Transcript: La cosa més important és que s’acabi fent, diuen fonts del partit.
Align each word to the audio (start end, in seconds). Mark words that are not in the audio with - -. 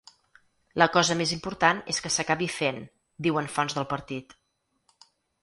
La 0.81 0.87
cosa 0.95 1.17
més 1.19 1.33
important 1.35 1.81
és 1.93 1.99
que 2.05 2.11
s’acabi 2.15 2.49
fent, 2.55 2.81
diuen 3.27 3.53
fonts 3.59 3.79
del 3.81 3.87
partit. 3.95 4.37